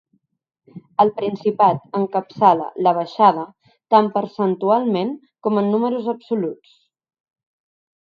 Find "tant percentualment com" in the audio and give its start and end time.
3.97-5.63